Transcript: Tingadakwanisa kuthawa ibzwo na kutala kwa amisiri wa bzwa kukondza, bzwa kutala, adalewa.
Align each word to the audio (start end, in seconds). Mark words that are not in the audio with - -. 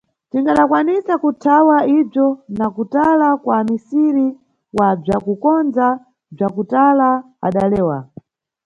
Tingadakwanisa 0.31 1.13
kuthawa 1.23 1.77
ibzwo 1.97 2.25
na 2.57 2.67
kutala 2.75 3.27
kwa 3.43 3.55
amisiri 3.61 4.27
wa 4.77 4.89
bzwa 4.99 5.17
kukondza, 5.25 5.87
bzwa 6.33 6.47
kutala, 6.55 7.09
adalewa. 7.47 7.97